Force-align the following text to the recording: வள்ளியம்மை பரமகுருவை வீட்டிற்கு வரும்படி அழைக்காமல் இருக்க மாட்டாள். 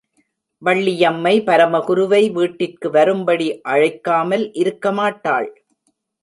வள்ளியம்மை 0.61 1.33
பரமகுருவை 1.41 2.21
வீட்டிற்கு 2.31 2.89
வரும்படி 2.89 3.47
அழைக்காமல் 3.65 4.45
இருக்க 4.53 4.91
மாட்டாள். 4.91 5.49